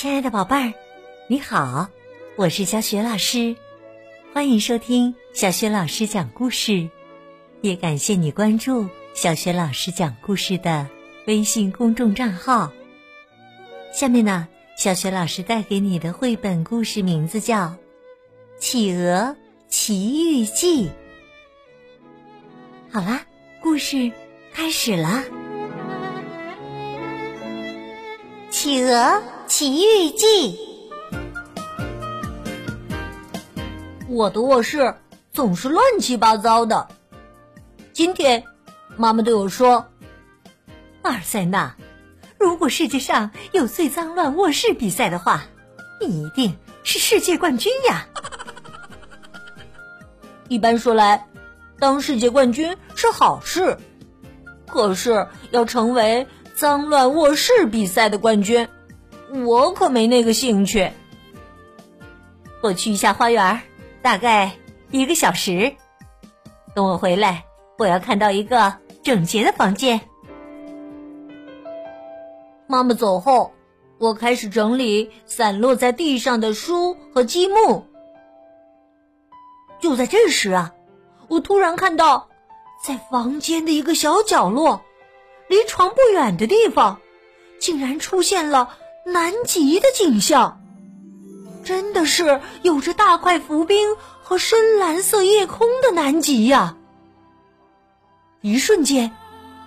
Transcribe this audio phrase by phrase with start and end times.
[0.00, 0.72] 亲爱的宝贝儿，
[1.26, 1.88] 你好，
[2.36, 3.56] 我是小雪老师，
[4.32, 6.88] 欢迎收听小雪老师讲故事，
[7.62, 10.86] 也感谢你关注小雪老师讲故事的
[11.26, 12.70] 微信公众账号。
[13.92, 17.66] 下面呢，小雪老师带给你的绘本故事名字叫
[18.60, 19.34] 《企鹅
[19.68, 20.86] 奇遇记》。
[22.88, 23.22] 好啦，
[23.60, 24.12] 故事
[24.52, 25.24] 开始了，
[28.48, 30.26] 《企鹅奇遇记》。
[34.06, 34.94] 我的卧室
[35.32, 36.86] 总是乱七八糟的。
[37.94, 38.44] 今天，
[38.98, 39.86] 妈妈对我说
[41.00, 41.74] ：“阿尔塞纳，
[42.38, 45.44] 如果世界上有最脏乱卧室比赛的话，
[45.98, 46.54] 你一定
[46.84, 48.06] 是世界冠军呀！”
[50.48, 51.26] 一般说来，
[51.78, 53.78] 当世界冠军是好事，
[54.66, 58.68] 可是要成为脏乱卧室比赛的冠军，
[59.44, 60.90] 我可没那个兴趣。
[62.62, 63.60] 我去一下花园。
[64.00, 64.52] 大概
[64.90, 65.74] 一个小时，
[66.74, 67.44] 等我回来，
[67.76, 70.00] 我要看到一个整洁的房间。
[72.68, 73.52] 妈妈走后，
[73.98, 77.84] 我开始整理散落在地上的书和积木。
[79.80, 80.72] 就在这时啊，
[81.26, 82.28] 我突然看到，
[82.82, 84.80] 在房间的一个小角落，
[85.48, 87.00] 离床不远的地方，
[87.58, 88.76] 竟然出现了
[89.12, 90.60] 南极的景象。
[91.64, 96.76] 真的是有着大块浮冰和深蓝色夜空的南极呀！
[98.40, 99.14] 一瞬间，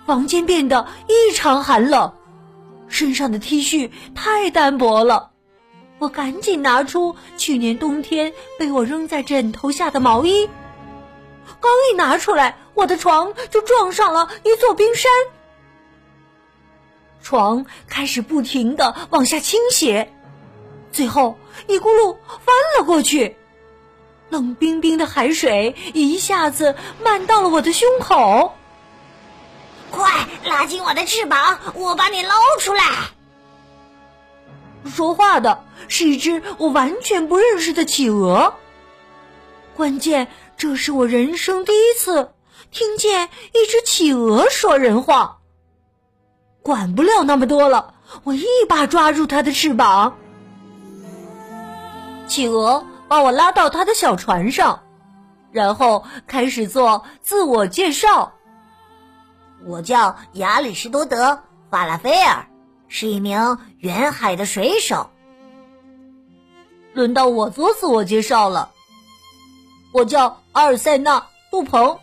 [0.04, 2.12] 房间变得异常寒冷，
[2.88, 5.30] 身上的 T 恤太单薄了。
[5.98, 10.48] 我赶紧拿出去年冬天被我扔在枕头下的毛衣，
[11.60, 15.08] 刚一拿出来，我的床就撞上了一座冰山，
[17.22, 20.12] 床开始不停的往下倾斜。
[20.90, 23.36] 最后一咕噜翻了过去，
[24.28, 28.54] 冷冰冰的海水一下子漫到了我的胸口。
[29.90, 30.10] 快
[30.44, 32.82] 拉紧我的翅膀，我把你捞出来！
[34.84, 38.54] 说话的是一只我完全不认识的企鹅。
[39.76, 42.32] 关键这是我人生第一次
[42.70, 45.38] 听见一只企鹅说人话。
[46.62, 50.16] 管不了那么多了，我一把抓住他的翅膀。
[52.26, 54.82] 企鹅把我拉到他的小船上，
[55.50, 58.32] 然后开始做自我介绍。
[59.66, 61.32] 我叫亚里士多德·
[61.70, 62.46] 法拉菲尔，
[62.88, 65.10] 是一名远海的水手。
[66.94, 68.70] 轮到我做自我介绍了。
[69.92, 71.98] 我叫阿尔塞纳·杜鹏，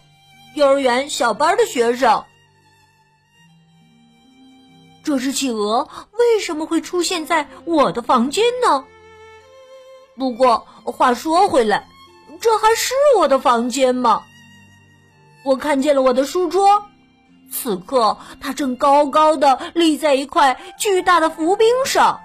[0.55, 2.23] 幼儿园小班的学生。
[5.03, 8.85] 这只企鹅为什么会出现在我的房间呢？
[10.17, 11.87] 不过话说回来，
[12.41, 14.23] 这还是我的房间吗？
[15.45, 16.83] 我看见了我的书桌，
[17.51, 22.19] 此刻它正高高的立在一块巨大的浮冰上。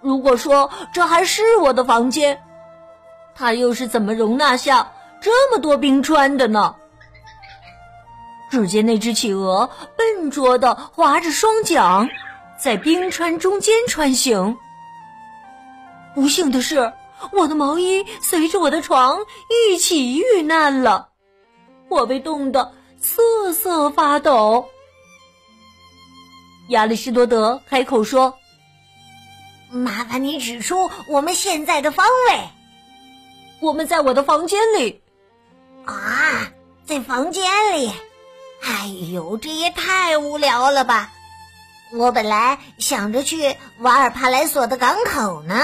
[0.00, 2.42] 如果说这还是我的房间，
[3.34, 6.74] 它又是怎么容纳下这么多冰川的呢？
[8.50, 9.68] 只见那只企鹅
[10.14, 12.08] 笨拙的划着双桨，
[12.56, 14.56] 在冰川中间穿行。
[16.14, 16.92] 不幸的是，
[17.32, 19.18] 我的毛衣随着我的床
[19.50, 21.08] 一起遇难了，
[21.88, 24.68] 我被冻得瑟瑟发抖。
[26.68, 28.34] 亚里士多德开口说
[29.68, 32.38] ：“麻烦你指出我们现在的方位。
[33.60, 35.02] 我们在我的房间里。
[35.84, 36.52] 啊，
[36.84, 37.90] 在房间里？
[38.66, 41.12] 哎呦，这也太无聊了吧！
[41.92, 45.54] 我本来想着去瓦尔帕莱索的港口呢。”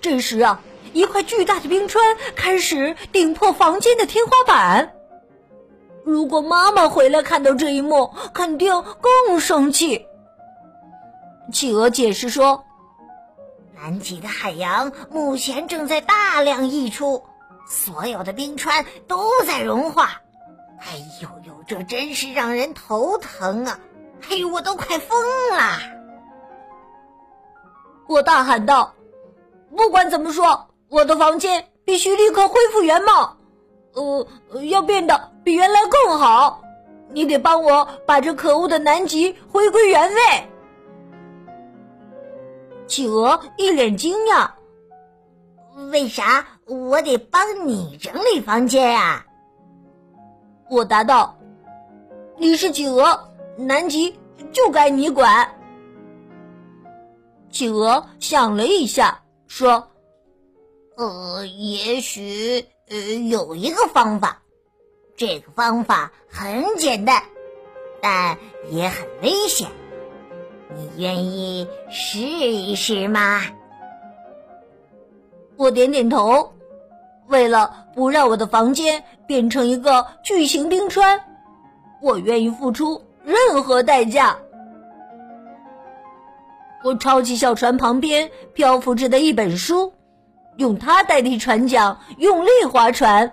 [0.00, 0.60] 这时啊，
[0.92, 4.92] 一块巨大的冰川开始顶破房间的天花板。
[6.04, 10.06] 如果妈妈回来看到这一幕，肯定更生气。
[11.52, 12.64] 企鹅解释说
[13.76, 17.24] ：“南极的海洋目前正在大量溢出，
[17.68, 20.22] 所有的冰川都在融化。
[20.80, 23.78] 哎呦呦，这真是让人头疼啊！
[24.28, 25.18] 哎呦，我都快疯
[25.52, 25.78] 了！”
[28.08, 28.94] 我大喊道。
[29.76, 33.36] 不管怎么说，我的房间必须立刻恢复原貌，
[33.92, 34.26] 呃，
[34.64, 36.60] 要变得比原来更好。
[37.12, 40.20] 你得帮我把这可恶的南极回归原位。
[42.88, 44.50] 企鹅一脸惊讶
[45.92, 49.24] ：“为啥我得帮你整理房间呀？”
[50.70, 51.36] 我答道
[52.38, 53.18] ：“你是企鹅，
[53.56, 54.16] 南极
[54.52, 55.46] 就该你管。”
[57.50, 59.84] 企鹅想了一下，说
[60.96, 62.96] ：“呃，也许呃
[63.28, 64.40] 有一个方法，
[65.16, 67.20] 这个方法很简单，
[68.00, 68.38] 但
[68.70, 69.68] 也很危险。
[70.72, 73.42] 你愿意试一试吗？”
[75.58, 76.52] 我点点头。
[77.30, 81.20] 为了不让我的房间变成一个巨型冰川，
[82.02, 84.36] 我愿意付出任何代价。
[86.82, 89.92] 我抄起小船旁边漂浮着的一本书，
[90.56, 93.32] 用它代替船桨，用力划船。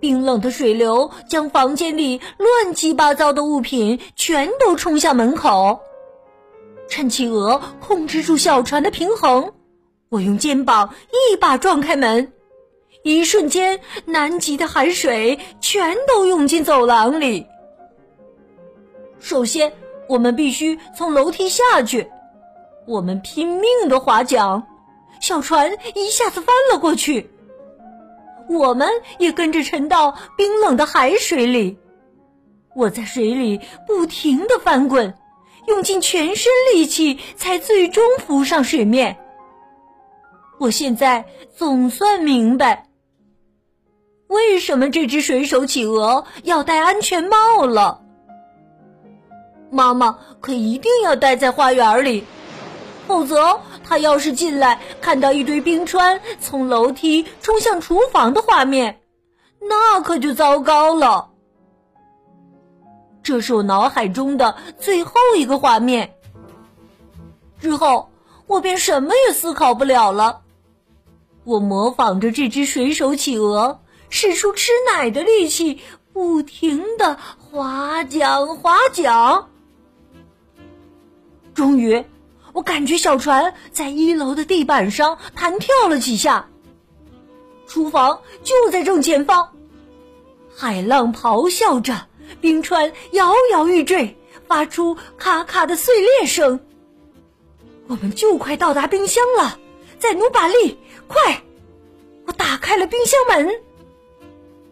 [0.00, 5.80] 冰冷的水流将房间里乱七八糟的物品全都冲向门口。
[6.88, 9.52] 趁企鹅控制住小船的平衡，
[10.12, 12.30] 我用肩膀一把撞开门，
[13.02, 17.46] 一瞬间，南极的海水全都涌进走廊里。
[19.18, 19.72] 首先。
[20.08, 22.10] 我们必须从楼梯下去。
[22.86, 24.62] 我们拼命的划桨，
[25.20, 27.30] 小船一下子翻了过去。
[28.46, 31.78] 我们也跟着沉到冰冷的海水里。
[32.74, 35.14] 我在水里不停的翻滚，
[35.66, 39.16] 用尽全身力气，才最终浮上水面。
[40.62, 41.24] 我现在
[41.56, 42.88] 总算明白，
[44.28, 48.00] 为什么这只水手企鹅要戴安全帽了。
[49.72, 52.24] 妈妈可一定要待在花园里，
[53.08, 59.00] 否则他要是进来看到一堆冰川从楼梯冲向厨房的画面，
[59.60, 61.28] 那可就糟糕了。
[63.20, 66.14] 这是我脑海中的最后一个画面。
[67.58, 68.08] 之后
[68.46, 70.41] 我便什么也思考不了了。
[71.44, 73.80] 我模仿着这只水手企鹅，
[74.10, 75.80] 使出吃奶的力气，
[76.12, 79.48] 不停的划桨划桨。
[81.54, 82.04] 终于，
[82.52, 86.48] 我感觉小船在一楼的地板上弹跳了几下。
[87.66, 89.52] 厨房就在正前方，
[90.54, 92.06] 海浪咆哮着，
[92.40, 94.16] 冰川摇摇欲坠，
[94.46, 96.60] 发出咔咔的碎裂声。
[97.88, 99.58] 我们就快到达冰箱了，
[100.02, 100.76] 再努把力，
[101.06, 101.44] 快！
[102.26, 103.54] 我打开了冰箱门。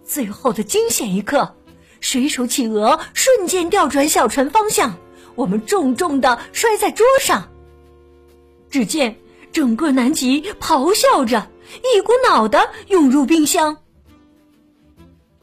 [0.05, 1.55] 最后的惊险一刻，
[2.00, 4.97] 水手企鹅瞬间调转小船方向。
[5.37, 7.49] 我们重重的摔在桌上。
[8.71, 9.17] 只见
[9.53, 11.47] 整个南极咆哮着，
[11.94, 13.76] 一股脑的涌入冰箱。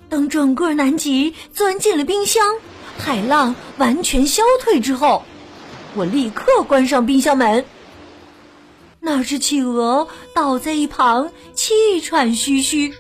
[0.09, 2.57] 等整个南极钻进了冰箱，
[2.97, 5.23] 海浪完全消退之后，
[5.95, 7.63] 我立刻关上冰箱门。
[9.07, 12.93] 那只企鹅倒在一旁，气喘吁吁，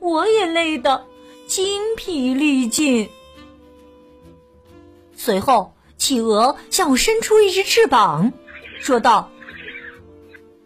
[0.00, 1.04] 我也累得
[1.46, 3.10] 精疲力尽。
[5.14, 5.74] 随后。
[5.98, 8.32] 企鹅向我伸出一只翅膀，
[8.78, 9.30] 说道：“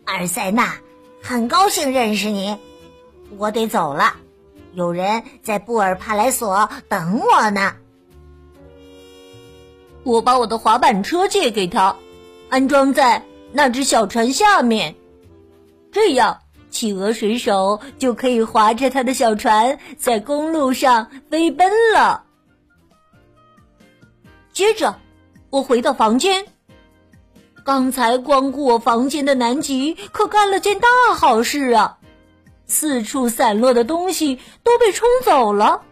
[0.05, 0.77] 阿尔塞纳，
[1.23, 2.59] 很高兴认识你，
[3.39, 4.15] 我得走了，
[4.75, 7.75] 有人在布尔帕莱索等我呢。”
[10.05, 11.97] 我把我的滑板车借给他，
[12.51, 14.95] 安装在那只小船下面，
[15.91, 16.39] 这样
[16.71, 22.25] 企鹅水手就可以划着他的小船在公路上飞奔了。
[24.53, 24.99] 接着。
[25.51, 26.47] 我回到房间，
[27.63, 31.99] 刚才光顾我房间的南极可干了件大好事啊！
[32.67, 35.83] 四处散落的东西都被冲走了，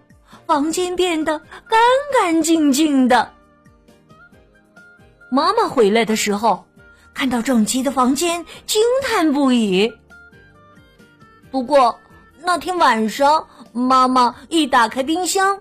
[0.46, 1.78] 房间变得干
[2.14, 3.34] 干净净的。
[5.30, 6.64] 妈妈回来的时候，
[7.20, 9.92] 看到整齐的房间，惊叹不已。
[11.50, 12.00] 不过
[12.42, 15.60] 那天晚上，妈妈一打开冰箱。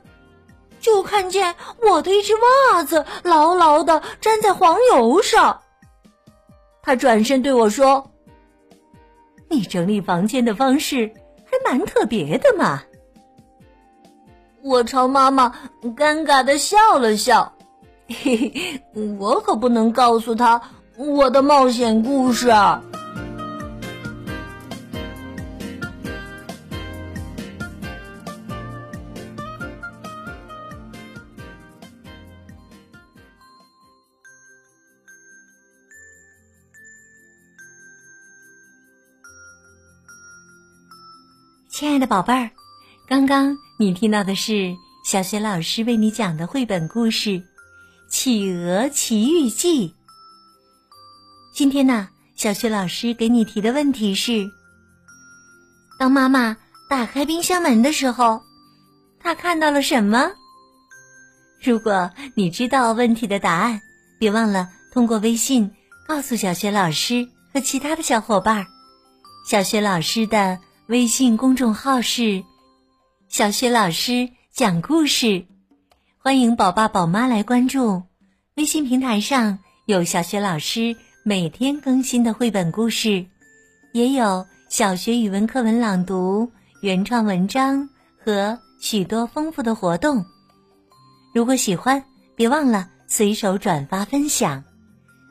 [0.80, 2.32] 就看见我的一只
[2.72, 5.60] 袜子牢牢的粘在黄油上。
[6.82, 8.10] 他转身对我说
[9.52, 11.12] ：“你整理房间的方式
[11.44, 12.84] 还蛮特别的嘛。”
[14.64, 15.54] 我朝妈妈
[15.98, 17.52] 尴尬的笑了笑，
[18.08, 18.82] 嘿嘿，
[19.20, 20.62] 我可不能告诉他
[21.00, 22.48] 我的冒险故事。
[41.70, 42.52] 亲爱的宝贝儿，
[43.08, 44.76] 刚刚你听到的是
[45.06, 47.30] 小雪老师为你讲的绘本故事
[48.10, 49.88] 《企鹅奇遇记》。
[51.60, 54.50] 今天呢，小雪老师给你提的问题是：
[56.00, 56.56] 当妈妈
[56.90, 58.42] 打开冰箱门的时候，
[59.20, 60.32] 她看到了什么？
[61.62, 63.82] 如果你知道问题的答案，
[64.18, 65.70] 别忘了通过微信
[66.08, 68.66] 告诉小雪老师和其他的小伙伴。
[69.46, 72.42] 小雪老师的微信公众号是
[73.28, 75.46] “小雪老师讲故事”，
[76.24, 78.04] 欢迎宝爸宝妈来关注。
[78.56, 80.96] 微信平台上有小雪老师
[81.30, 83.24] 每天更新的绘本故事，
[83.92, 90.26] 也有小学语文课文朗读、原创文章和许多丰富的活动。
[91.32, 92.04] 如果喜欢，
[92.36, 94.64] 别忘了随手转发分享。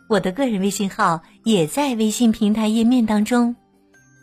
[0.09, 3.57] 我的个人微信号也在微信平台页面当中。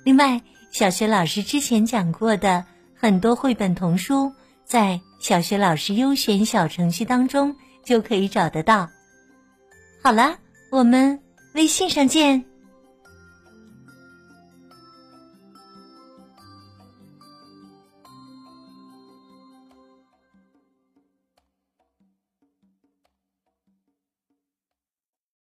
[0.05, 0.41] 另外，
[0.72, 2.63] 小学老师之前讲过的
[2.96, 4.32] 很多绘本童书，
[4.63, 7.53] 在小学老师优选小程序当中
[7.84, 8.89] 就可以找得到。
[10.01, 10.38] 好了，
[10.72, 11.20] 我们
[11.55, 12.54] 微信上见。